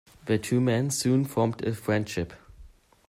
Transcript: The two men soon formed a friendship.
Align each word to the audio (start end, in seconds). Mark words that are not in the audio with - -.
The 0.25 0.39
two 0.39 0.59
men 0.59 0.89
soon 0.89 1.25
formed 1.25 1.63
a 1.63 1.75
friendship. 1.75 2.33